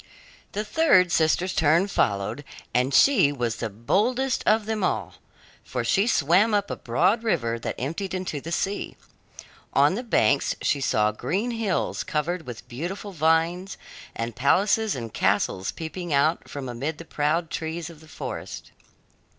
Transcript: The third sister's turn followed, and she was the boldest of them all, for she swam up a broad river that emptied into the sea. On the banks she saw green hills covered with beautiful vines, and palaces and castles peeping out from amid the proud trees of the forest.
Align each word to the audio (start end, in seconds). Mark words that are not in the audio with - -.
The 0.53 0.65
third 0.65 1.11
sister's 1.11 1.53
turn 1.53 1.87
followed, 1.87 2.43
and 2.73 2.91
she 2.91 3.31
was 3.31 3.57
the 3.57 3.69
boldest 3.69 4.43
of 4.47 4.65
them 4.65 4.83
all, 4.83 5.13
for 5.63 5.83
she 5.83 6.07
swam 6.07 6.55
up 6.55 6.71
a 6.71 6.75
broad 6.75 7.21
river 7.21 7.59
that 7.59 7.75
emptied 7.79 8.15
into 8.15 8.41
the 8.41 8.51
sea. 8.51 8.97
On 9.73 9.93
the 9.93 10.01
banks 10.01 10.55
she 10.59 10.81
saw 10.81 11.11
green 11.11 11.51
hills 11.51 12.03
covered 12.03 12.47
with 12.47 12.67
beautiful 12.67 13.11
vines, 13.11 13.77
and 14.15 14.35
palaces 14.35 14.95
and 14.95 15.13
castles 15.13 15.71
peeping 15.71 16.11
out 16.11 16.49
from 16.49 16.67
amid 16.67 16.97
the 16.97 17.05
proud 17.05 17.51
trees 17.51 17.91
of 17.91 17.99
the 17.99 18.07
forest. 18.07 18.71